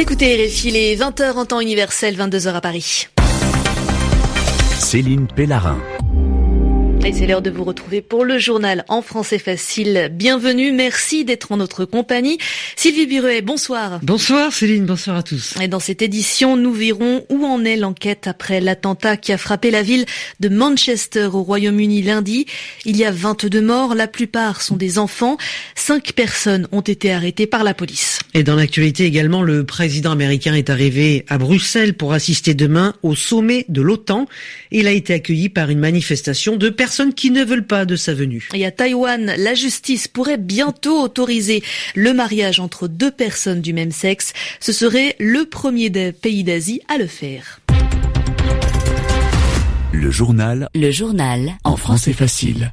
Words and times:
Écoutez 0.00 0.46
RFI 0.46 0.70
les 0.70 0.96
20h 0.96 1.32
en 1.32 1.44
temps 1.44 1.60
universel, 1.60 2.16
22h 2.16 2.54
à 2.54 2.60
Paris. 2.60 3.08
Céline 4.78 5.26
Pellarin. 5.26 5.76
Et 7.08 7.12
c'est 7.14 7.26
l'heure 7.26 7.40
de 7.40 7.48
vous 7.48 7.64
retrouver 7.64 8.02
pour 8.02 8.22
le 8.22 8.38
journal 8.38 8.84
en 8.88 9.00
français 9.00 9.38
facile. 9.38 10.10
Bienvenue, 10.12 10.72
merci 10.72 11.24
d'être 11.24 11.52
en 11.52 11.56
notre 11.56 11.86
compagnie. 11.86 12.36
Sylvie 12.76 13.06
Buruet, 13.06 13.40
bonsoir. 13.40 13.98
Bonsoir 14.02 14.52
Céline, 14.52 14.84
bonsoir 14.84 15.16
à 15.16 15.22
tous. 15.22 15.54
Et 15.58 15.68
dans 15.68 15.80
cette 15.80 16.02
édition, 16.02 16.58
nous 16.58 16.74
verrons 16.74 17.24
où 17.30 17.46
en 17.46 17.64
est 17.64 17.76
l'enquête 17.76 18.26
après 18.26 18.60
l'attentat 18.60 19.16
qui 19.16 19.32
a 19.32 19.38
frappé 19.38 19.70
la 19.70 19.82
ville 19.82 20.04
de 20.40 20.50
Manchester 20.50 21.30
au 21.32 21.42
Royaume-Uni 21.42 22.02
lundi. 22.02 22.44
Il 22.84 22.98
y 22.98 23.06
a 23.06 23.10
22 23.10 23.62
morts, 23.62 23.94
la 23.94 24.06
plupart 24.06 24.60
sont 24.60 24.76
des 24.76 24.98
enfants. 24.98 25.38
Cinq 25.74 26.12
personnes 26.12 26.68
ont 26.72 26.82
été 26.82 27.10
arrêtées 27.10 27.46
par 27.46 27.64
la 27.64 27.72
police. 27.72 28.18
Et 28.34 28.42
dans 28.42 28.54
l'actualité 28.54 29.06
également, 29.06 29.42
le 29.42 29.64
président 29.64 30.12
américain 30.12 30.52
est 30.52 30.68
arrivé 30.68 31.24
à 31.28 31.38
Bruxelles 31.38 31.94
pour 31.94 32.12
assister 32.12 32.52
demain 32.52 32.92
au 33.02 33.14
sommet 33.14 33.64
de 33.70 33.80
l'OTAN. 33.80 34.26
Il 34.70 34.86
a 34.86 34.92
été 34.92 35.14
accueilli 35.14 35.48
par 35.48 35.70
une 35.70 35.78
manifestation 35.78 36.56
de 36.56 36.68
personnes 36.68 36.97
qui 37.06 37.30
ne 37.30 37.44
veulent 37.44 37.66
pas 37.66 37.84
de 37.84 37.96
sa 37.96 38.14
venue. 38.14 38.48
Et 38.54 38.66
à 38.66 38.70
Taïwan, 38.70 39.34
la 39.36 39.54
justice 39.54 40.08
pourrait 40.08 40.38
bientôt 40.38 41.00
autoriser 41.00 41.62
le 41.94 42.12
mariage 42.12 42.60
entre 42.60 42.88
deux 42.88 43.10
personnes 43.10 43.60
du 43.60 43.72
même 43.72 43.92
sexe. 43.92 44.32
Ce 44.60 44.72
serait 44.72 45.16
le 45.18 45.44
premier 45.44 45.90
des 45.90 46.12
pays 46.12 46.44
d'Asie 46.44 46.80
à 46.88 46.98
le 46.98 47.06
faire. 47.06 47.60
Le 49.92 50.10
journal. 50.10 50.68
Le 50.74 50.90
journal. 50.90 51.52
En 51.64 51.76
français 51.76 52.12
facile. 52.12 52.72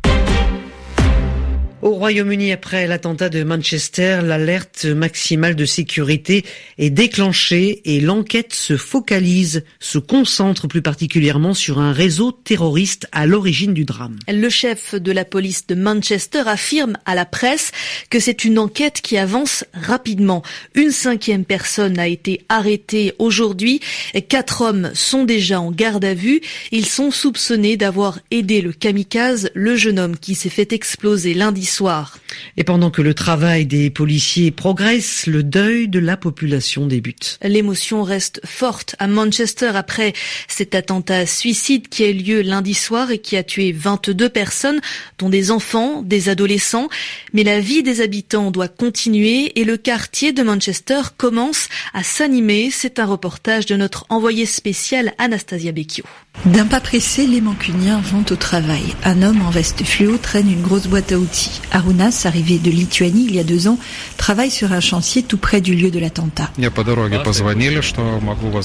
Au 1.82 1.92
Royaume-Uni, 1.92 2.54
après 2.54 2.88
l'attentat 2.88 3.27
de 3.27 3.44
Manchester, 3.44 4.22
l'alerte 4.24 4.86
maximale 4.86 5.55
de 5.55 5.66
sécurité 5.66 6.46
est 6.77 6.90
déclenchée 6.90 7.82
et 7.84 7.99
l'enquête 7.99 8.54
se 8.54 8.77
focalise, 8.77 9.63
se 9.82 9.98
concentre 9.98 10.68
plus 10.68 10.82
particulièrement 10.82 11.54
sur 11.54 11.80
un 11.80 11.91
réseau 11.91 12.32
terroriste 12.32 13.08
à 13.12 13.26
l'origine 13.26 13.74
du 13.74 13.84
drame. 13.84 14.18
Le 14.27 14.49
chef 14.49 14.96
de 14.96 15.12
la 15.12 15.26
police 15.26 15.68
de 15.68 15.76
Manchester 15.76 16.44
affirme 16.46 16.98
à 17.05 17.14
la 17.14 17.26
presse 17.26 17.72
que 18.10 18.21
c'est 18.21 18.46
une 18.46 18.58
enquête 18.58 19.02
qui 19.02 19.18
avance 19.18 19.66
rapidement. 19.74 20.44
Une 20.76 20.92
cinquième 20.92 21.44
personne 21.44 21.99
a 21.99 22.08
été 22.08 22.42
arrêtée 22.48 23.14
aujourd'hui. 23.20 23.82
Quatre 24.30 24.62
hommes 24.62 24.92
sont 24.94 25.26
déjà 25.26 25.60
en 25.60 25.71
garde 25.71 26.05
à 26.05 26.14
vue. 26.14 26.40
Ils 26.71 26.88
sont 26.88 27.12
soupçonnés 27.12 27.76
d'avoir 27.76 28.20
aidé 28.32 28.62
le 28.62 28.71
kamikaze, 28.71 29.52
le 29.54 29.76
jeune 29.76 29.99
homme 29.99 30.18
qui 30.18 30.36
s'est 30.36 30.49
fait 30.49 30.71
exploser 30.71 31.34
lundi 31.34 31.66
soir. 31.76 32.15
Et 32.57 32.63
pendant 32.63 32.91
que 32.91 33.01
le 33.01 33.13
travail 33.13 33.65
des 33.65 33.90
policiers 33.90 34.51
progresse, 34.51 35.27
le 35.27 35.43
deuil 35.43 35.87
de 35.87 35.99
la 35.99 36.18
population 36.18 36.87
débute. 36.87 37.37
L'émotion 37.43 38.04
reste 38.04 38.41
forte 38.45 38.95
à 38.99 39.07
Manchester 39.07 39.71
après 39.76 40.13
cet 40.48 40.76
attentat 40.76 41.26
suicide 41.26 41.87
qui 41.90 42.03
a 42.03 42.09
eu 42.09 42.13
lieu 42.13 42.41
lundi 42.41 42.73
soir 42.73 43.12
et 43.12 43.20
qui 43.20 43.37
a 43.37 43.43
tué 43.43 43.71
22 43.71 44.29
personnes, 44.29 44.79
dont 45.18 45.29
des 45.29 45.51
enfants, 45.51 46.01
des 46.01 46.29
adolescents. 46.29 46.90
Mais 47.34 47.43
la 47.43 47.59
vie 47.59 47.84
des 47.84 48.01
habitants 48.01 48.51
doit 48.51 48.68
continuer 48.68 49.59
et 49.59 49.63
le 49.63 49.77
quartier 49.77 50.34
de 50.34 50.43
Manchester 50.43 51.01
commence 51.18 51.70
à 51.93 52.03
s'animer. 52.03 52.70
C'est 52.71 52.99
un 52.99 53.05
reportage 53.05 53.65
de 53.65 53.76
notre 53.76 54.05
envoyé 54.09 54.46
spécial 54.46 55.13
Anastasia 55.18 55.71
Becchio. 55.71 56.05
D'un 56.46 56.65
pas 56.65 56.79
pressé, 56.79 57.26
les 57.26 57.41
mancuniens 57.41 57.99
vont 58.01 58.23
au 58.29 58.35
travail. 58.35 58.84
Un 59.03 59.23
homme 59.23 59.41
en 59.41 59.49
veste 59.49 59.84
fluo 59.84 60.18
traîne 60.18 60.51
une 60.51 60.62
grosse 60.62 60.87
boîte 60.87 61.12
à 61.12 61.18
outils. 61.18 61.62
Arunas, 61.71 62.15
arrivé 62.26 62.58
de 62.60 62.71
Lituanie 62.71 63.26
il 63.27 63.35
y 63.35 63.40
a 63.40 63.44
deux 63.44 63.68
ans, 63.68 63.77
travaille 64.18 64.52
sur 64.52 64.72
un 64.72 64.80
chantier 64.80 65.24
tout 65.24 65.38
près 65.38 65.62
du 65.62 65.75
lieu 65.75 65.91
de 65.91 66.00
l'attentat. 66.00 66.50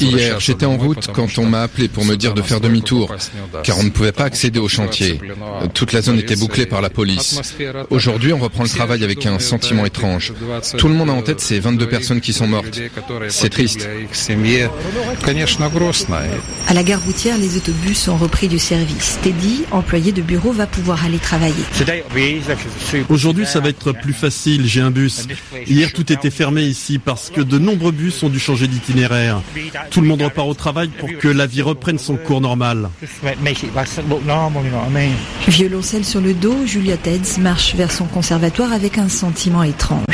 Hier, 0.01 0.41
j'étais 0.41 0.67
en 0.67 0.77
route 0.77 1.09
quand 1.13 1.39
on 1.39 1.47
m'a 1.47 1.63
appelé 1.63 1.89
pour 1.89 2.05
me 2.05 2.17
dire 2.17 2.35
de 2.35 2.43
faire 2.43 2.61
demi-tour, 2.61 3.15
car 3.63 3.79
on 3.79 3.83
ne 3.83 3.91
pouvait 3.91 4.13
pas 4.13 4.25
accéder 4.25 4.59
au 4.59 4.69
chantier. 4.69 5.21
Toute 5.75 5.93
la 5.93 6.03
zone 6.03 6.19
était 6.19 6.37
bouclée 6.37 6.67
par 6.67 6.81
la 6.81 6.91
police. 6.91 7.41
Aujourd'hui, 7.91 8.33
on 8.33 8.39
reprend 8.39 8.63
le 8.63 8.69
travail 8.69 9.05
avec 9.05 9.27
un 9.27 9.39
sentiment 9.39 9.85
étrange. 9.85 10.33
Tout 10.77 10.89
le 10.89 10.95
monde 10.95 11.11
a 11.11 11.13
en 11.13 11.23
tête 11.23 11.41
ces 11.41 11.59
22 11.61 11.89
personnes 11.89 12.21
qui 12.21 12.33
sont 12.33 12.47
mortes. 12.47 12.81
C'est 13.29 13.51
triste. 13.51 13.89
À 16.69 16.75
la 16.75 16.83
gare 16.83 17.03
routière, 17.05 17.39
les 17.39 17.57
autobus 17.57 18.09
ont 18.09 18.17
repris 18.17 18.49
du 18.49 18.59
service. 18.59 19.19
Teddy, 19.23 19.65
employé 19.71 20.13
de 20.13 20.23
bureau, 20.23 20.53
va 20.53 20.67
pouvoir 20.67 21.05
aller 21.05 21.19
travailler. 21.19 21.65
Aujourd'hui, 23.09 23.40
ça 23.45 23.61
va 23.61 23.69
être 23.69 23.93
plus 23.93 24.13
facile. 24.13 24.67
J'ai 24.67 24.81
un 24.81 24.91
bus. 24.91 25.27
Hier, 25.67 25.93
tout 25.93 26.13
était 26.13 26.31
fermé 26.31 26.63
ici 26.63 26.99
parce 26.99 27.31
que 27.31 27.41
de 27.41 27.59
nombreux 27.59 27.93
bus 27.93 28.23
ont 28.23 28.29
dû 28.29 28.39
changer 28.39 28.67
d'itinéraire. 28.67 29.43
Tout 29.91 30.01
le 30.01 30.09
monde 30.09 30.23
repart 30.23 30.49
au 30.49 30.55
travail 30.55 30.89
pour 30.89 31.09
que 31.19 31.29
la 31.29 31.47
vie 31.47 31.63
reprenne 31.63 31.99
son 31.99 32.17
cours 32.17 32.41
normal. 32.41 32.91
Violoncelle 35.49 36.05
sur 36.05 36.21
le 36.21 36.35
dos, 36.35 36.67
Julia 36.67 36.97
Teds 36.97 37.39
marche 37.41 37.75
vers 37.75 37.93
son 37.93 38.07
conservatoire 38.07 38.73
avec 38.73 38.99
un 38.99 39.09
sentiment 39.09 39.63
étrange. 39.63 40.05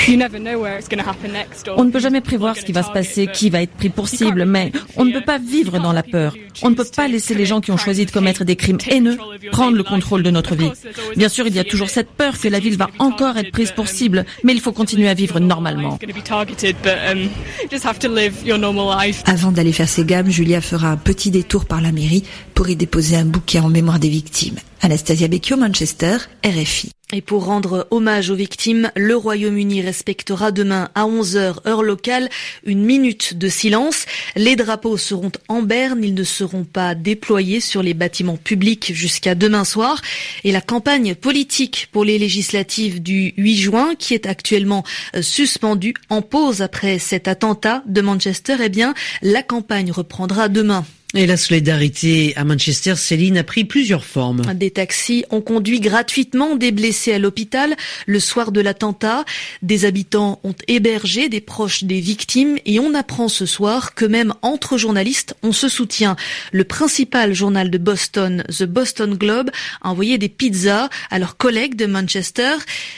On 1.76 1.84
ne 1.84 1.90
peut 1.90 2.00
jamais 2.00 2.20
prévoir 2.20 2.56
ce 2.56 2.62
qui 2.62 2.72
va 2.72 2.82
se 2.82 2.90
passer, 2.90 3.26
qui 3.32 3.50
va 3.50 3.62
être 3.62 3.72
pris 3.72 3.88
pour 3.88 4.08
cible, 4.08 4.44
mais 4.44 4.72
on 4.96 5.04
ne 5.04 5.12
peut 5.12 5.24
pas 5.24 5.38
vivre 5.38 5.78
dans 5.78 5.92
la 5.92 6.02
peur. 6.02 6.34
On 6.62 6.70
ne 6.70 6.74
peut 6.74 6.86
pas 6.94 7.08
laisser 7.08 7.34
les 7.34 7.46
gens 7.46 7.60
qui 7.60 7.70
ont 7.70 7.76
choisi 7.76 8.06
de 8.06 8.10
commettre 8.10 8.44
des 8.44 8.56
crimes 8.56 8.78
haineux 8.88 9.18
prendre 9.52 9.76
le 9.76 9.82
contrôle 9.82 10.22
de 10.22 10.30
notre 10.30 10.54
vie. 10.54 10.70
Bien 11.16 11.28
sûr, 11.28 11.46
il 11.46 11.54
y 11.54 11.58
a 11.58 11.64
toujours 11.64 11.90
cette 11.90 12.10
peur 12.10 12.38
que 12.38 12.48
la 12.48 12.58
ville 12.58 12.76
va 12.76 12.90
encore 12.98 13.15
être 13.36 13.50
prise 13.50 13.72
pour 13.72 13.88
cible, 13.88 14.24
mais 14.44 14.52
il 14.52 14.60
faut 14.60 14.72
continuer 14.72 15.08
à 15.08 15.14
vivre 15.14 15.40
normalement. 15.40 15.98
Avant 19.26 19.52
d'aller 19.52 19.72
faire 19.72 19.88
ses 19.88 20.04
gammes, 20.04 20.30
Julia 20.30 20.60
fera 20.60 20.88
un 20.88 20.96
petit 20.96 21.30
détour 21.30 21.64
par 21.64 21.80
la 21.80 21.92
mairie 21.92 22.24
pour 22.54 22.68
y 22.68 22.76
déposer 22.76 23.16
un 23.16 23.24
bouquet 23.24 23.60
en 23.60 23.68
mémoire 23.68 23.98
des 23.98 24.08
victimes. 24.08 24.56
Anastasia 24.82 25.28
Becchio, 25.28 25.56
Manchester, 25.56 26.16
RFI. 26.44 26.90
Et 27.12 27.20
pour 27.20 27.44
rendre 27.44 27.86
hommage 27.92 28.30
aux 28.30 28.34
victimes, 28.34 28.90
le 28.96 29.14
Royaume-Uni 29.14 29.80
respectera 29.80 30.50
demain 30.50 30.90
à 30.96 31.04
11h 31.04 31.66
heure 31.68 31.84
locale 31.84 32.28
une 32.64 32.84
minute 32.84 33.38
de 33.38 33.48
silence. 33.48 34.06
Les 34.34 34.56
drapeaux 34.56 34.96
seront 34.96 35.30
en 35.46 35.62
berne, 35.62 36.02
ils 36.02 36.14
ne 36.14 36.24
seront 36.24 36.64
pas 36.64 36.96
déployés 36.96 37.60
sur 37.60 37.84
les 37.84 37.94
bâtiments 37.94 38.36
publics 38.36 38.92
jusqu'à 38.92 39.36
demain 39.36 39.64
soir. 39.64 40.02
Et 40.42 40.50
la 40.50 40.60
campagne 40.60 41.14
politique 41.14 41.88
pour 41.92 42.04
les 42.04 42.18
législatives 42.18 43.00
du 43.00 43.34
8 43.36 43.56
juin, 43.56 43.94
qui 43.96 44.12
est 44.12 44.26
actuellement 44.26 44.82
euh, 45.14 45.22
suspendue 45.22 45.94
en 46.10 46.22
pause 46.22 46.60
après 46.60 46.98
cet 46.98 47.28
attentat 47.28 47.84
de 47.86 48.00
Manchester, 48.00 48.56
eh 48.60 48.68
bien, 48.68 48.94
la 49.22 49.44
campagne 49.44 49.92
reprendra 49.92 50.48
demain. 50.48 50.84
Et 51.18 51.26
la 51.26 51.38
solidarité 51.38 52.34
à 52.36 52.44
Manchester, 52.44 52.94
Céline, 52.94 53.38
a 53.38 53.42
pris 53.42 53.64
plusieurs 53.64 54.04
formes. 54.04 54.42
Des 54.52 54.70
taxis 54.70 55.24
ont 55.30 55.40
conduit 55.40 55.80
gratuitement 55.80 56.56
des 56.56 56.72
blessés 56.72 57.14
à 57.14 57.18
l'hôpital 57.18 57.74
le 58.04 58.20
soir 58.20 58.52
de 58.52 58.60
l'attentat. 58.60 59.24
Des 59.62 59.86
habitants 59.86 60.40
ont 60.44 60.54
hébergé 60.68 61.30
des 61.30 61.40
proches 61.40 61.84
des 61.84 62.00
victimes 62.00 62.58
et 62.66 62.80
on 62.80 62.92
apprend 62.92 63.28
ce 63.28 63.46
soir 63.46 63.94
que 63.94 64.04
même 64.04 64.34
entre 64.42 64.76
journalistes, 64.76 65.34
on 65.42 65.52
se 65.52 65.70
soutient. 65.70 66.16
Le 66.52 66.64
principal 66.64 67.32
journal 67.32 67.70
de 67.70 67.78
Boston, 67.78 68.44
The 68.50 68.64
Boston 68.64 69.14
Globe, 69.14 69.48
a 69.80 69.88
envoyé 69.88 70.18
des 70.18 70.28
pizzas 70.28 70.90
à 71.08 71.18
leurs 71.18 71.38
collègues 71.38 71.76
de 71.76 71.86
Manchester. 71.86 72.56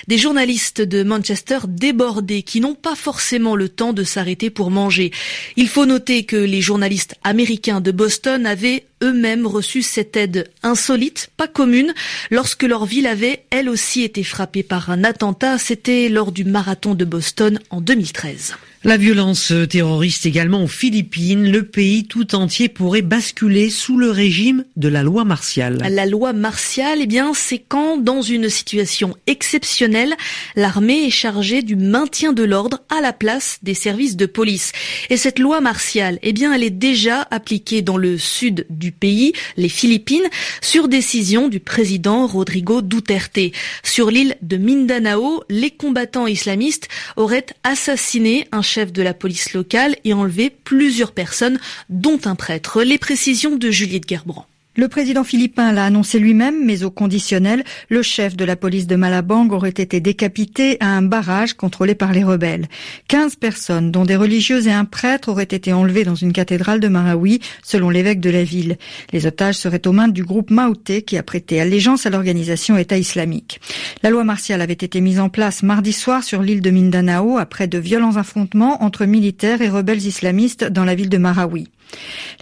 Des 0.09 0.19
journalistes 0.19 0.83
de 0.83 1.05
Manchester 1.05 1.59
débordés 1.69 2.43
qui 2.43 2.59
n'ont 2.59 2.75
pas 2.75 2.97
forcément 2.97 3.55
le 3.55 3.69
temps 3.69 3.93
de 3.93 4.03
s'arrêter 4.03 4.51
pour 4.51 4.73
manger. 4.73 5.13
Il 5.55 5.69
faut 5.69 5.87
noter 5.87 6.25
que 6.25 6.35
les 6.35 6.61
journalistes 6.61 7.15
américains 7.23 7.81
de 7.81 7.93
Boston 7.93 8.08
avaient 8.45 8.88
eux-mêmes 9.03 9.47
reçu 9.47 9.83
cette 9.83 10.17
aide 10.17 10.51
insolite, 10.63 11.31
pas 11.37 11.49
commune, 11.49 11.95
lorsque 12.31 12.63
leur 12.63 12.85
ville 12.85 13.07
avait 13.07 13.45
elle 13.51 13.69
aussi 13.69 14.03
été 14.03 14.25
frappée 14.25 14.63
par 14.63 14.91
un 14.91 15.05
attentat. 15.05 15.59
C'était 15.59 16.09
lors 16.09 16.33
du 16.33 16.45
marathon 16.45 16.95
de 16.95 17.05
Boston 17.05 17.59
en 17.71 17.81
2013. 17.81 18.55
La 18.85 18.97
violence 18.97 19.53
terroriste 19.69 20.25
également 20.25 20.63
aux 20.63 20.69
Philippines, 20.69 21.51
le 21.51 21.65
pays 21.65 22.05
tout 22.05 22.37
entier 22.37 22.69
pourrait 22.69 23.03
basculer 23.03 23.71
sous 23.71 23.99
le 23.99 24.09
régime 24.09 24.65
de 24.77 24.87
la 24.87 25.03
loi 25.03 25.25
martiale. 25.25 25.79
La 25.91 26.07
loi 26.07 26.33
martiale, 26.33 27.01
eh 27.03 27.07
bien, 27.07 27.33
c'est 27.35 27.59
quand, 27.59 27.97
dans 27.97 28.23
une 28.23 28.49
situation 28.49 29.17
exceptionnelle, 29.27 30.15
l'armée 30.55 31.07
est 31.07 31.11
chargée 31.11 31.63
du 31.63 31.75
maintien 31.75 32.33
de 32.33 32.45
l'ordre 32.45 32.81
à 32.89 33.01
la 33.01 33.13
place 33.13 33.59
des 33.65 33.75
services 33.75 34.17
de 34.17 34.27
police. 34.27 34.71
Et 35.11 35.17
cette 35.17 35.41
loi 35.41 35.61
martiale, 35.61 36.21
eh 36.23 36.33
bien, 36.33 36.53
elle 36.53 36.63
est 36.63 36.71
déjà 36.71 37.27
appliquée 37.33 37.83
dans 37.83 37.97
le 37.97 38.17
sud 38.17 38.65
du 38.71 38.88
pays, 38.93 39.33
les 39.57 39.69
Philippines, 39.69 40.29
sur 40.61 40.89
décision 40.89 41.49
du 41.49 41.61
président 41.61 42.27
Rodrigo 42.27 42.83
Duterte. 42.83 43.39
Sur 43.83 44.11
l'île 44.11 44.37
de 44.43 44.57
Mindanao, 44.57 45.43
les 45.49 45.71
combattants 45.71 46.27
islamistes 46.27 46.89
auraient 47.17 47.47
assassiné 47.65 48.49
un 48.53 48.63
chef 48.63 48.93
de 48.93 49.03
la 49.03 49.15
police 49.15 49.53
locale 49.53 49.97
et 50.05 50.13
enlevé 50.13 50.51
plusieurs 50.51 51.13
personnes, 51.13 51.59
dont 51.89 52.21
un 52.25 52.35
prêtre. 52.35 52.83
Les 52.83 52.99
précisions 52.99 53.57
de 53.57 53.71
Juliette 53.71 54.09
Gerbrand. 54.09 54.47
Le 54.79 54.87
président 54.87 55.25
philippin 55.25 55.73
l'a 55.73 55.87
annoncé 55.87 56.21
lui-même, 56.21 56.65
mais 56.65 56.85
au 56.85 56.91
conditionnel, 56.93 57.65
le 57.89 58.01
chef 58.01 58.37
de 58.37 58.45
la 58.45 58.55
police 58.55 58.87
de 58.87 58.95
Malabang 58.95 59.49
aurait 59.51 59.71
été 59.71 59.99
décapité 59.99 60.77
à 60.79 60.87
un 60.87 61.03
barrage 61.03 61.55
contrôlé 61.55 61.97
par 61.97 62.13
les 62.13 62.23
rebelles. 62.23 62.69
15 63.09 63.35
personnes, 63.35 63.91
dont 63.91 64.05
des 64.05 64.15
religieuses 64.15 64.69
et 64.69 64.73
un 64.73 64.85
prêtre, 64.85 65.31
auraient 65.31 65.43
été 65.43 65.73
enlevées 65.73 66.05
dans 66.05 66.15
une 66.15 66.33
cathédrale 66.33 66.79
de 66.79 66.87
Marawi, 66.87 67.41
selon 67.65 67.91
l'évêque 67.91 68.21
de 68.21 68.31
la 68.31 68.45
ville. 68.45 68.77
Les 69.13 69.27
otages 69.27 69.57
seraient 69.57 69.85
aux 69.89 69.93
mains 69.93 70.07
du 70.07 70.23
groupe 70.23 70.53
Maouté 70.53 71.03
qui 71.03 71.19
a 71.19 71.25
prêté 71.25 71.61
allégeance 71.61 72.07
à 72.07 72.11
l'organisation 72.11 72.77
État 72.77 72.99
islamique. 72.99 73.61
La 74.05 74.11
loi 74.11 74.23
martiale 74.23 74.61
avait 74.61 74.75
été 74.75 75.01
mise 75.01 75.19
en 75.19 75.29
place 75.29 75.65
mardi 75.65 75.93
soir 75.93 76.23
sur 76.23 76.41
l'île 76.41 76.63
de 76.63 76.71
Mindanao 76.71 77.37
après 77.37 77.67
de 77.67 77.79
violents 77.79 78.17
affrontements 78.17 78.81
entre 78.85 79.07
militaires 79.07 79.61
et 79.61 79.69
rebelles 79.69 80.07
islamistes 80.07 80.63
dans 80.63 80.85
la 80.85 80.95
ville 80.95 81.09
de 81.09 81.19
Marawi. 81.19 81.67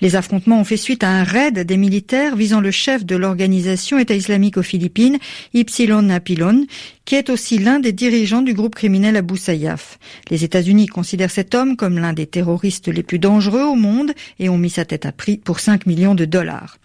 Les 0.00 0.16
affrontements 0.16 0.60
ont 0.60 0.64
fait 0.64 0.76
suite 0.76 1.04
à 1.04 1.08
un 1.08 1.24
raid 1.24 1.58
des 1.58 1.76
militaires 1.76 2.36
visant 2.36 2.60
le 2.60 2.70
chef 2.70 3.04
de 3.04 3.16
l'organisation 3.16 3.98
État 3.98 4.14
islamique 4.14 4.56
aux 4.56 4.62
Philippines, 4.62 5.18
Ypsilon 5.54 6.02
Napilon, 6.02 6.66
qui 7.06 7.14
est 7.14 7.30
aussi 7.30 7.58
l'un 7.58 7.78
des 7.78 7.92
dirigeants 7.92 8.42
du 8.42 8.52
groupe 8.52 8.74
criminel 8.74 9.16
Abu 9.16 9.36
Sayyaf. 9.36 9.98
Les 10.28 10.44
États-Unis 10.44 10.88
considèrent 10.88 11.30
cet 11.30 11.54
homme 11.54 11.76
comme 11.76 11.98
l'un 11.98 12.12
des 12.12 12.26
terroristes 12.26 12.88
les 12.88 13.04
plus 13.04 13.20
dangereux 13.20 13.62
au 13.62 13.76
monde 13.76 14.12
et 14.40 14.48
ont 14.48 14.58
mis 14.58 14.70
sa 14.70 14.84
tête 14.84 15.06
à 15.06 15.12
prix 15.12 15.38
pour 15.38 15.60
5 15.60 15.86
millions 15.86 16.16
de 16.16 16.24
dollars. 16.24 16.78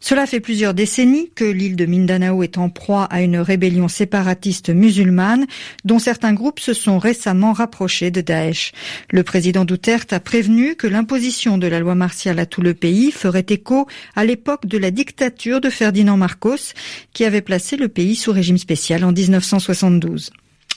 Cela 0.00 0.26
fait 0.26 0.40
plusieurs 0.40 0.74
décennies 0.74 1.30
que 1.34 1.44
l'île 1.44 1.76
de 1.76 1.86
Mindanao 1.86 2.42
est 2.42 2.58
en 2.58 2.68
proie 2.68 3.04
à 3.04 3.22
une 3.22 3.36
rébellion 3.36 3.86
séparatiste 3.86 4.70
musulmane 4.70 5.46
dont 5.84 5.98
certains 5.98 6.32
groupes 6.32 6.58
se 6.58 6.72
sont 6.72 6.98
récemment 6.98 7.52
rapprochés 7.52 8.10
de 8.10 8.22
Daesh. 8.22 8.72
Le 9.10 9.22
président 9.22 9.64
Duterte 9.64 10.12
a 10.12 10.20
prévenu 10.20 10.74
que 10.74 10.86
l'imposition 10.86 11.58
de 11.58 11.66
la 11.66 11.78
loi 11.78 11.94
martiale 12.00 12.38
à 12.38 12.46
tout 12.46 12.62
le 12.62 12.72
pays 12.72 13.12
ferait 13.12 13.46
écho 13.50 13.86
à 14.16 14.24
l'époque 14.24 14.64
de 14.64 14.78
la 14.78 14.90
dictature 14.90 15.60
de 15.60 15.68
Ferdinand 15.68 16.16
Marcos 16.16 16.72
qui 17.12 17.26
avait 17.26 17.42
placé 17.42 17.76
le 17.76 17.88
pays 17.88 18.16
sous 18.16 18.32
régime 18.32 18.58
spécial 18.58 19.04
en 19.04 19.12
1960. 19.12 20.30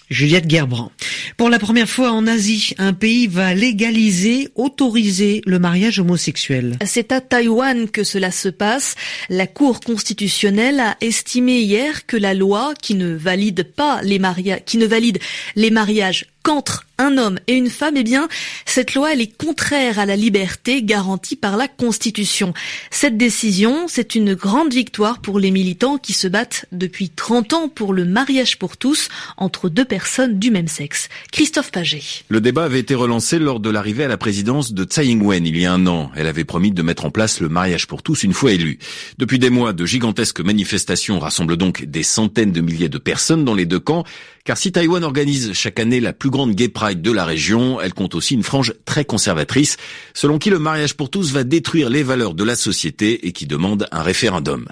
Juliette 0.09 0.49
Gerbrand. 0.49 0.91
Pour 1.37 1.49
la 1.49 1.59
première 1.59 1.89
fois 1.89 2.11
en 2.11 2.27
Asie, 2.27 2.75
un 2.77 2.93
pays 2.93 3.27
va 3.27 3.53
légaliser, 3.53 4.49
autoriser 4.55 5.41
le 5.45 5.59
mariage 5.59 5.99
homosexuel. 5.99 6.77
C'est 6.85 7.11
à 7.11 7.21
Taïwan 7.21 7.89
que 7.89 8.03
cela 8.03 8.29
se 8.29 8.49
passe. 8.49 8.95
La 9.29 9.47
Cour 9.47 9.79
constitutionnelle 9.79 10.79
a 10.81 10.97
estimé 11.01 11.61
hier 11.61 12.05
que 12.05 12.17
la 12.17 12.33
loi 12.33 12.73
qui 12.79 12.95
ne 12.95 13.15
valide 13.15 13.63
pas 13.63 14.01
les 14.03 14.19
mariages, 14.19 14.61
qui 14.65 14.77
ne 14.77 14.85
valide 14.85 15.19
les 15.55 15.71
mariages 15.71 16.25
qu'entre 16.43 16.85
un 16.99 17.17
homme 17.17 17.39
et 17.47 17.53
une 17.53 17.69
femme, 17.69 17.95
eh 17.97 18.03
bien, 18.03 18.27
cette 18.65 18.93
loi, 18.93 19.13
elle 19.13 19.21
est 19.21 19.35
contraire 19.35 19.97
à 19.97 20.05
la 20.05 20.15
liberté 20.15 20.83
garantie 20.83 21.35
par 21.35 21.57
la 21.57 21.67
Constitution. 21.67 22.53
Cette 22.91 23.17
décision, 23.17 23.87
c'est 23.87 24.15
une 24.15 24.35
grande 24.35 24.71
victoire 24.71 25.19
pour 25.19 25.39
les 25.39 25.49
militants 25.49 25.97
qui 25.97 26.13
se 26.13 26.27
battent 26.27 26.65
depuis 26.71 27.09
30 27.09 27.53
ans 27.53 27.69
pour 27.69 27.93
le 27.93 28.05
mariage 28.05 28.59
pour 28.59 28.77
tous 28.77 29.09
entre 29.37 29.69
deux 29.69 29.85
personnes 29.85 30.37
du 30.37 30.51
même 30.51 30.67
sexe. 30.67 31.09
Christophe 31.31 31.71
Paget. 31.71 32.03
Le 32.29 32.41
débat 32.41 32.65
avait 32.65 32.79
été 32.79 32.93
relancé 32.93 33.39
lors 33.39 33.59
de 33.59 33.69
l'arrivée 33.69 34.03
à 34.03 34.07
la 34.07 34.17
présidence 34.17 34.73
de 34.73 34.83
Tsai 34.83 35.07
Ing-wen 35.07 35.45
il 35.45 35.57
y 35.57 35.65
a 35.65 35.73
un 35.73 35.87
an. 35.87 36.11
Elle 36.15 36.27
avait 36.27 36.43
promis 36.43 36.71
de 36.71 36.81
mettre 36.83 37.05
en 37.05 37.11
place 37.11 37.39
le 37.39 37.49
mariage 37.49 37.87
pour 37.87 38.03
tous 38.03 38.23
une 38.23 38.33
fois 38.33 38.51
élue. 38.51 38.77
Depuis 39.17 39.39
des 39.39 39.49
mois, 39.49 39.73
de 39.73 39.85
gigantesques 39.85 40.41
manifestations 40.41 41.19
rassemblent 41.19 41.57
donc 41.57 41.85
des 41.85 42.03
centaines 42.03 42.51
de 42.51 42.61
milliers 42.61 42.89
de 42.89 42.97
personnes 42.97 43.45
dans 43.45 43.55
les 43.55 43.65
deux 43.65 43.79
camps 43.79 44.03
car 44.45 44.57
si 44.57 44.73
Taïwan 44.73 45.05
organise 45.05 45.53
chaque 45.53 45.79
année 45.79 46.01
la 46.01 46.11
plus 46.11 46.29
grande 46.29 46.53
gay 46.53 46.67
pride 46.67 47.01
de 47.01 47.11
la 47.11 47.23
région, 47.23 47.79
elle 47.79 47.93
compte 47.93 48.13
aussi 48.13 48.33
une 48.33 48.43
frange 48.43 48.73
très 48.83 49.05
conservatrice, 49.05 49.77
selon 50.13 50.37
qui 50.37 50.49
le 50.49 50.59
mariage 50.59 50.95
pour 50.95 51.09
tous 51.09 51.31
va 51.31 51.45
détruire 51.45 51.89
les 51.89 52.03
valeurs 52.03 52.33
de 52.33 52.43
la 52.43 52.57
société 52.57 53.25
et 53.25 53.31
qui 53.31 53.45
demande 53.45 53.87
un 53.91 54.01
référendum. 54.01 54.67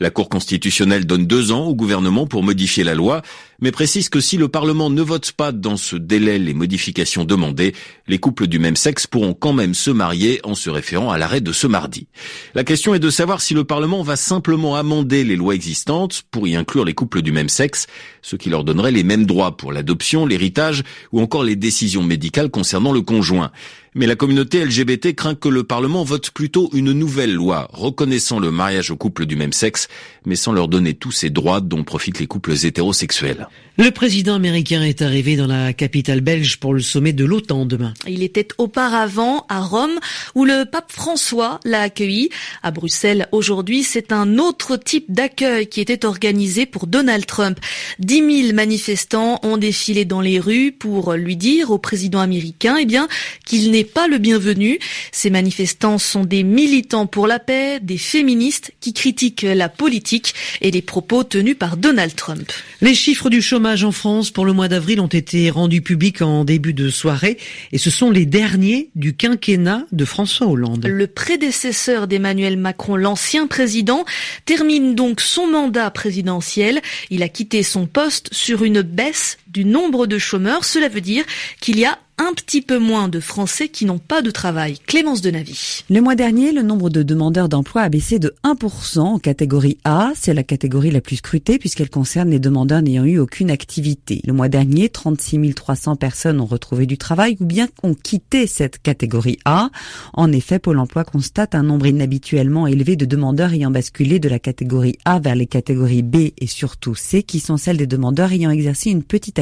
La 0.00 0.10
Cour 0.10 0.28
constitutionnelle 0.28 1.06
donne 1.06 1.26
deux 1.26 1.52
ans 1.52 1.66
au 1.66 1.74
gouvernement 1.76 2.26
pour 2.26 2.42
modifier 2.42 2.82
la 2.82 2.96
loi, 2.96 3.22
mais 3.62 3.70
précise 3.70 4.08
que 4.08 4.20
si 4.20 4.36
le 4.36 4.48
Parlement 4.48 4.90
ne 4.90 5.00
vote 5.00 5.32
pas 5.32 5.52
dans 5.52 5.76
ce 5.76 5.94
délai 5.94 6.40
les 6.40 6.52
modifications 6.52 7.24
demandées, 7.24 7.74
les 8.08 8.18
couples 8.18 8.48
du 8.48 8.58
même 8.58 8.74
sexe 8.74 9.06
pourront 9.06 9.34
quand 9.34 9.52
même 9.52 9.72
se 9.72 9.90
marier 9.90 10.40
en 10.42 10.56
se 10.56 10.68
référant 10.68 11.10
à 11.10 11.16
l'arrêt 11.16 11.40
de 11.40 11.52
ce 11.52 11.68
mardi. 11.68 12.08
La 12.54 12.64
question 12.64 12.92
est 12.92 12.98
de 12.98 13.08
savoir 13.08 13.40
si 13.40 13.54
le 13.54 13.62
Parlement 13.62 14.02
va 14.02 14.16
simplement 14.16 14.74
amender 14.74 15.22
les 15.22 15.36
lois 15.36 15.54
existantes 15.54 16.24
pour 16.32 16.48
y 16.48 16.56
inclure 16.56 16.84
les 16.84 16.92
couples 16.92 17.22
du 17.22 17.30
même 17.30 17.48
sexe, 17.48 17.86
ce 18.20 18.34
qui 18.34 18.50
leur 18.50 18.64
donnerait 18.64 18.90
les 18.90 19.04
mêmes 19.04 19.26
droits 19.26 19.56
pour 19.56 19.72
l'adoption, 19.72 20.26
l'héritage 20.26 20.82
ou 21.12 21.20
encore 21.20 21.44
les 21.44 21.56
décisions 21.56 22.02
médicales 22.02 22.50
concernant 22.50 22.92
le 22.92 23.02
conjoint. 23.02 23.52
Mais 23.94 24.06
la 24.06 24.16
communauté 24.16 24.64
LGBT 24.64 25.14
craint 25.14 25.34
que 25.34 25.50
le 25.50 25.64
Parlement 25.64 26.02
vote 26.02 26.30
plutôt 26.30 26.70
une 26.72 26.92
nouvelle 26.92 27.34
loi 27.34 27.68
reconnaissant 27.74 28.38
le 28.38 28.50
mariage 28.50 28.90
aux 28.90 28.96
couples 28.96 29.26
du 29.26 29.36
même 29.36 29.52
sexe, 29.52 29.88
mais 30.24 30.34
sans 30.34 30.52
leur 30.52 30.68
donner 30.68 30.94
tous 30.94 31.12
ces 31.12 31.28
droits 31.28 31.60
dont 31.60 31.84
profitent 31.84 32.18
les 32.18 32.26
couples 32.26 32.54
hétérosexuels. 32.64 33.48
Le 33.78 33.90
président 33.90 34.34
américain 34.34 34.82
est 34.82 35.02
arrivé 35.02 35.36
dans 35.36 35.46
la 35.46 35.74
capitale 35.74 36.22
belge 36.22 36.58
pour 36.58 36.72
le 36.72 36.80
sommet 36.80 37.12
de 37.12 37.24
l'OTAN 37.24 37.66
demain. 37.66 37.92
Il 38.06 38.22
était 38.22 38.48
auparavant 38.56 39.44
à 39.50 39.60
Rome 39.60 39.98
où 40.34 40.46
le 40.46 40.64
pape 40.64 40.90
François 40.90 41.60
l'a 41.66 41.82
accueilli. 41.82 42.30
À 42.62 42.70
Bruxelles 42.70 43.28
aujourd'hui, 43.30 43.82
c'est 43.82 44.10
un 44.12 44.38
autre 44.38 44.76
type 44.78 45.06
d'accueil 45.10 45.66
qui 45.66 45.82
était 45.82 46.06
organisé 46.06 46.64
pour 46.64 46.86
Donald 46.86 47.26
Trump. 47.26 47.58
10 47.98 48.42
000 48.44 48.54
manifestants 48.54 49.38
ont 49.42 49.58
défilé 49.58 50.06
dans 50.06 50.22
les 50.22 50.38
rues 50.38 50.72
pour 50.72 51.12
lui 51.12 51.36
dire 51.36 51.70
au 51.70 51.78
président 51.78 52.20
américain 52.20 52.76
eh 52.78 52.86
bien, 52.86 53.08
qu'il 53.44 53.70
n'est 53.70 53.81
pas 53.84 54.08
le 54.08 54.18
bienvenu. 54.18 54.78
Ces 55.10 55.30
manifestants 55.30 55.98
sont 55.98 56.24
des 56.24 56.42
militants 56.42 57.06
pour 57.06 57.26
la 57.26 57.38
paix, 57.38 57.80
des 57.80 57.98
féministes 57.98 58.72
qui 58.80 58.92
critiquent 58.92 59.42
la 59.42 59.68
politique 59.68 60.34
et 60.60 60.70
les 60.70 60.82
propos 60.82 61.24
tenus 61.24 61.56
par 61.58 61.76
Donald 61.76 62.14
Trump. 62.14 62.50
Les 62.80 62.94
chiffres 62.94 63.30
du 63.30 63.42
chômage 63.42 63.84
en 63.84 63.92
France 63.92 64.30
pour 64.30 64.44
le 64.44 64.52
mois 64.52 64.68
d'avril 64.68 65.00
ont 65.00 65.06
été 65.06 65.50
rendus 65.50 65.82
publics 65.82 66.22
en 66.22 66.44
début 66.44 66.74
de 66.74 66.90
soirée 66.90 67.38
et 67.72 67.78
ce 67.78 67.90
sont 67.90 68.10
les 68.10 68.26
derniers 68.26 68.90
du 68.94 69.14
quinquennat 69.14 69.86
de 69.92 70.04
François 70.04 70.46
Hollande. 70.46 70.86
Le 70.86 71.06
prédécesseur 71.06 72.06
d'Emmanuel 72.06 72.56
Macron, 72.56 72.96
l'ancien 72.96 73.46
président, 73.46 74.04
termine 74.44 74.94
donc 74.94 75.20
son 75.20 75.46
mandat 75.46 75.90
présidentiel. 75.90 76.80
Il 77.10 77.22
a 77.22 77.28
quitté 77.28 77.62
son 77.62 77.86
poste 77.86 78.28
sur 78.32 78.64
une 78.64 78.82
baisse 78.82 79.38
du 79.52 79.64
nombre 79.64 80.06
de 80.06 80.18
chômeurs. 80.18 80.64
Cela 80.64 80.88
veut 80.88 81.00
dire 81.00 81.24
qu'il 81.60 81.78
y 81.78 81.84
a 81.84 81.98
un 82.18 82.34
petit 82.34 82.62
peu 82.62 82.78
moins 82.78 83.08
de 83.08 83.20
Français 83.20 83.68
qui 83.68 83.84
n'ont 83.84 83.98
pas 83.98 84.22
de 84.22 84.30
travail. 84.30 84.78
Clémence 84.86 85.22
Denavy. 85.22 85.82
Le 85.90 86.00
mois 86.00 86.14
dernier, 86.14 86.52
le 86.52 86.62
nombre 86.62 86.88
de 86.88 87.02
demandeurs 87.02 87.48
d'emploi 87.48 87.82
a 87.82 87.88
baissé 87.88 88.18
de 88.18 88.34
1% 88.44 89.00
en 89.00 89.18
catégorie 89.18 89.78
A. 89.84 90.12
C'est 90.14 90.34
la 90.34 90.44
catégorie 90.44 90.90
la 90.90 91.00
plus 91.00 91.16
scrutée 91.16 91.58
puisqu'elle 91.58 91.90
concerne 91.90 92.30
les 92.30 92.38
demandeurs 92.38 92.82
n'ayant 92.82 93.04
eu 93.04 93.18
aucune 93.18 93.50
activité. 93.50 94.20
Le 94.24 94.32
mois 94.32 94.48
dernier, 94.48 94.88
36 94.88 95.54
300 95.54 95.96
personnes 95.96 96.40
ont 96.40 96.46
retrouvé 96.46 96.86
du 96.86 96.96
travail 96.96 97.36
ou 97.40 97.46
bien 97.46 97.68
ont 97.82 97.94
quitté 97.94 98.46
cette 98.46 98.80
catégorie 98.80 99.38
A. 99.44 99.70
En 100.12 100.30
effet, 100.30 100.58
Pôle 100.58 100.78
emploi 100.78 101.04
constate 101.04 101.54
un 101.54 101.62
nombre 101.62 101.86
inhabituellement 101.86 102.66
élevé 102.66 102.94
de 102.94 103.06
demandeurs 103.06 103.52
ayant 103.52 103.70
basculé 103.70 104.20
de 104.20 104.28
la 104.28 104.38
catégorie 104.38 104.98
A 105.04 105.18
vers 105.18 105.34
les 105.34 105.46
catégories 105.46 106.02
B 106.02 106.16
et 106.38 106.46
surtout 106.46 106.94
C 106.94 107.22
qui 107.22 107.40
sont 107.40 107.56
celles 107.56 107.78
des 107.78 107.86
demandeurs 107.86 108.32
ayant 108.32 108.50
exercé 108.50 108.90
une 108.90 109.02
petite 109.02 109.38
activité 109.38 109.41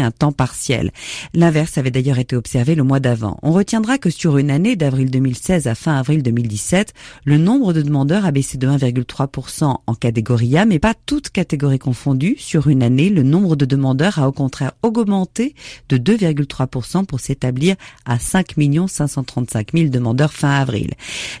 un 0.00 0.10
temps 0.10 0.32
partiel. 0.32 0.92
L'inverse 1.34 1.78
avait 1.78 1.90
d'ailleurs 1.90 2.18
été 2.18 2.36
observé 2.36 2.74
le 2.74 2.82
mois 2.82 3.00
d'avant. 3.00 3.38
On 3.42 3.52
retiendra 3.52 3.98
que 3.98 4.10
sur 4.10 4.38
une 4.38 4.50
année 4.50 4.76
d'avril 4.76 5.10
2016 5.10 5.66
à 5.66 5.74
fin 5.74 5.96
avril 5.96 6.22
2017, 6.22 6.92
le 7.24 7.38
nombre 7.38 7.72
de 7.72 7.82
demandeurs 7.82 8.24
a 8.24 8.30
baissé 8.30 8.58
de 8.58 8.66
1,3% 8.66 9.76
en 9.86 9.94
catégorie 9.94 10.56
A, 10.56 10.64
mais 10.64 10.78
pas 10.78 10.94
toutes 11.06 11.30
catégories 11.30 11.78
confondues. 11.78 12.36
Sur 12.38 12.68
une 12.68 12.82
année, 12.82 13.08
le 13.10 13.22
nombre 13.22 13.56
de 13.56 13.64
demandeurs 13.64 14.18
a 14.18 14.28
au 14.28 14.32
contraire 14.32 14.72
augmenté 14.82 15.54
de 15.88 15.96
2,3% 15.96 17.06
pour 17.06 17.20
s'établir 17.20 17.76
à 18.04 18.18
5 18.18 18.54
535 18.88 19.68
000 19.74 19.88
demandeurs 19.90 20.32
fin 20.32 20.50
avril. 20.50 20.90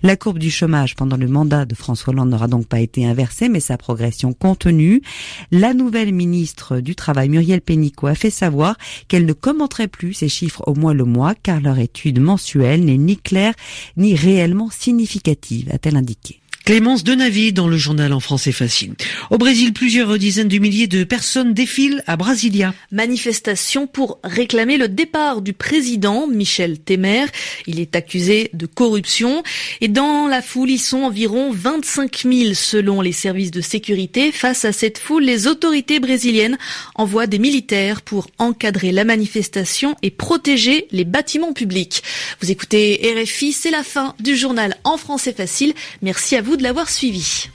La 0.02 0.16
courbe 0.16 0.38
du 0.38 0.50
chômage 0.50 0.96
pendant 0.96 1.16
le 1.16 1.28
mandat 1.28 1.64
de 1.64 1.74
François 1.74 2.12
Hollande 2.12 2.30
n'aura 2.30 2.48
donc 2.48 2.66
pas 2.66 2.80
été 2.80 3.06
inversée, 3.06 3.48
mais 3.48 3.60
sa 3.60 3.76
progression 3.76 4.32
contenue. 4.32 5.02
La 5.50 5.74
nouvelle 5.74 6.12
ministre 6.12 6.80
du 6.80 6.94
Travail, 6.94 7.28
Muriel 7.28 7.60
Pénicaud, 7.60 7.89
a 8.06 8.14
fait 8.14 8.30
savoir 8.30 8.76
qu'elle 9.08 9.26
ne 9.26 9.32
commenterait 9.32 9.88
plus 9.88 10.14
ces 10.14 10.28
chiffres 10.28 10.62
au 10.66 10.74
moins 10.74 10.94
le 10.94 11.04
mois 11.04 11.34
car 11.34 11.60
leur 11.60 11.78
étude 11.78 12.20
mensuelle 12.20 12.84
n'est 12.84 12.98
ni 12.98 13.16
claire 13.16 13.54
ni 13.96 14.14
réellement 14.14 14.70
significative, 14.70 15.70
a-t-elle 15.72 15.96
indiqué. 15.96 16.39
Clémence 16.70 17.02
Denavi 17.02 17.52
dans 17.52 17.66
le 17.66 17.76
journal 17.76 18.12
en 18.12 18.20
français 18.20 18.52
facile. 18.52 18.94
Au 19.30 19.38
Brésil, 19.38 19.72
plusieurs 19.72 20.16
dizaines 20.18 20.46
de 20.46 20.58
milliers 20.58 20.86
de 20.86 21.02
personnes 21.02 21.52
défilent 21.52 22.04
à 22.06 22.16
Brasilia. 22.16 22.74
Manifestation 22.92 23.88
pour 23.88 24.20
réclamer 24.22 24.76
le 24.76 24.86
départ 24.86 25.42
du 25.42 25.52
président 25.52 26.28
Michel 26.28 26.78
Temer. 26.78 27.24
Il 27.66 27.80
est 27.80 27.96
accusé 27.96 28.50
de 28.52 28.66
corruption 28.66 29.42
et 29.80 29.88
dans 29.88 30.28
la 30.28 30.42
foule, 30.42 30.70
ils 30.70 30.78
sont 30.78 30.98
environ 30.98 31.50
25 31.50 32.18
000 32.18 32.54
selon 32.54 33.00
les 33.00 33.10
services 33.10 33.50
de 33.50 33.60
sécurité. 33.60 34.30
Face 34.30 34.64
à 34.64 34.70
cette 34.70 34.98
foule, 34.98 35.24
les 35.24 35.48
autorités 35.48 35.98
brésiliennes 35.98 36.56
envoient 36.94 37.26
des 37.26 37.40
militaires 37.40 38.00
pour 38.00 38.28
encadrer 38.38 38.92
la 38.92 39.02
manifestation 39.02 39.96
et 40.02 40.12
protéger 40.12 40.86
les 40.92 41.04
bâtiments 41.04 41.52
publics. 41.52 42.04
Vous 42.40 42.52
écoutez 42.52 43.12
RFI, 43.20 43.50
c'est 43.50 43.72
la 43.72 43.82
fin 43.82 44.14
du 44.20 44.36
journal 44.36 44.76
en 44.84 44.98
français 44.98 45.32
facile. 45.32 45.74
Merci 46.00 46.36
à 46.36 46.42
vous 46.42 46.59
de 46.60 46.64
l'avoir 46.64 46.90
suivi. 46.90 47.48